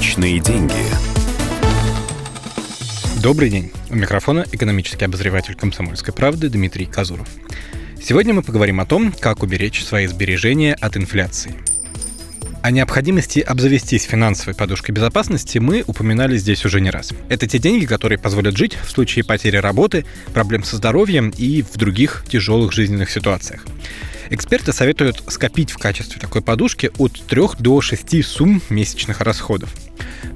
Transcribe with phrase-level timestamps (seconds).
[0.00, 0.72] Личные деньги.
[3.22, 3.70] Добрый день.
[3.90, 7.28] У микрофона экономический обозреватель «Комсомольской правды» Дмитрий Казуров.
[8.02, 11.54] Сегодня мы поговорим о том, как уберечь свои сбережения от инфляции.
[12.62, 17.12] О необходимости обзавестись финансовой подушкой безопасности мы упоминали здесь уже не раз.
[17.28, 21.76] Это те деньги, которые позволят жить в случае потери работы, проблем со здоровьем и в
[21.76, 23.66] других тяжелых жизненных ситуациях.
[24.30, 29.74] Эксперты советуют скопить в качестве такой подушки от 3 до 6 сумм месячных расходов.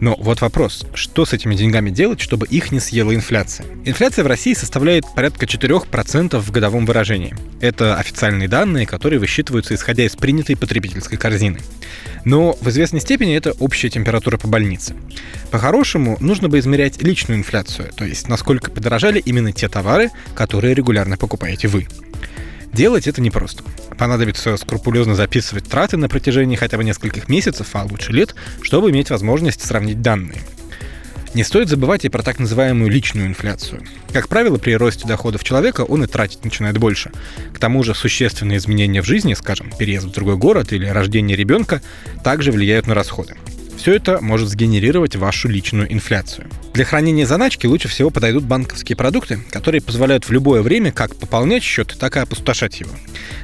[0.00, 3.66] Но вот вопрос, что с этими деньгами делать, чтобы их не съела инфляция?
[3.84, 7.34] Инфляция в России составляет порядка 4% в годовом выражении.
[7.60, 11.60] Это официальные данные, которые высчитываются исходя из принятой потребительской корзины.
[12.24, 14.96] Но в известной степени это общая температура по больнице.
[15.52, 21.16] По-хорошему, нужно бы измерять личную инфляцию, то есть насколько подорожали именно те товары, которые регулярно
[21.16, 21.86] покупаете вы.
[22.74, 23.62] Делать это непросто.
[23.96, 29.10] Понадобится скрупулезно записывать траты на протяжении хотя бы нескольких месяцев, а лучше лет, чтобы иметь
[29.10, 30.40] возможность сравнить данные.
[31.34, 33.84] Не стоит забывать и про так называемую личную инфляцию.
[34.12, 37.12] Как правило, при росте доходов человека он и тратить начинает больше.
[37.52, 41.80] К тому же существенные изменения в жизни, скажем, переезд в другой город или рождение ребенка,
[42.24, 43.36] также влияют на расходы.
[43.76, 46.48] Все это может сгенерировать вашу личную инфляцию.
[46.74, 51.62] Для хранения заначки лучше всего подойдут банковские продукты, которые позволяют в любое время как пополнять
[51.62, 52.90] счет, так и опустошать его.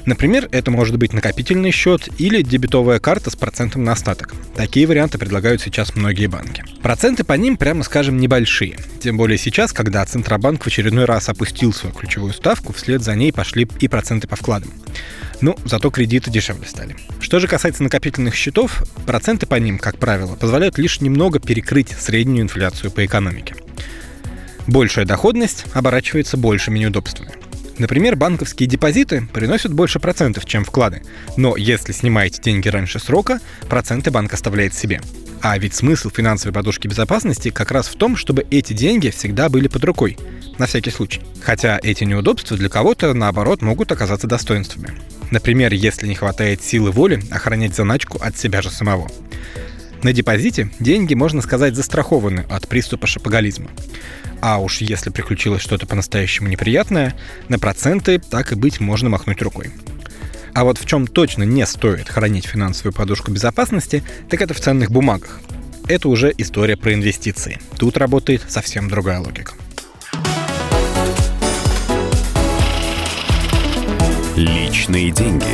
[0.04, 4.34] Например, это может быть накопительный счет или дебетовая карта с процентом на остаток.
[4.56, 6.64] Такие варианты предлагают сейчас многие банки.
[6.82, 8.76] Проценты по ним, прямо скажем, небольшие.
[9.00, 13.32] Тем более сейчас, когда Центробанк в очередной раз опустил свою ключевую ставку, вслед за ней
[13.32, 14.72] пошли и проценты по вкладам.
[15.40, 16.96] Ну, зато кредиты дешевле стали.
[17.20, 22.42] Что же касается накопительных счетов, проценты по ним, как правило, позволяют лишь немного перекрыть среднюю
[22.42, 23.54] инфляцию по экономике.
[24.66, 27.32] Большая доходность оборачивается большими неудобствами.
[27.78, 31.02] Например, банковские депозиты приносят больше процентов, чем вклады.
[31.38, 35.00] Но если снимаете деньги раньше срока, проценты банк оставляет себе.
[35.40, 39.68] А ведь смысл финансовой подушки безопасности как раз в том, чтобы эти деньги всегда были
[39.68, 40.18] под рукой,
[40.58, 41.22] на всякий случай.
[41.42, 44.90] Хотя эти неудобства для кого-то, наоборот, могут оказаться достоинствами.
[45.30, 49.08] Например, если не хватает силы воли охранять заначку от себя же самого.
[50.02, 53.70] На депозите деньги, можно сказать, застрахованы от приступа шапоголизма.
[54.40, 57.14] А уж если приключилось что-то по-настоящему неприятное,
[57.48, 59.70] на проценты так и быть можно махнуть рукой.
[60.54, 64.90] А вот в чем точно не стоит хранить финансовую подушку безопасности, так это в ценных
[64.90, 65.40] бумагах.
[65.86, 67.58] Это уже история про инвестиции.
[67.76, 69.52] Тут работает совсем другая логика.
[74.90, 75.44] Личные деньги.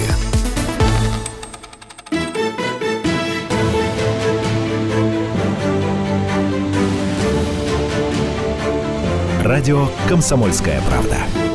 [9.44, 11.46] Радио «Комсомольская правда».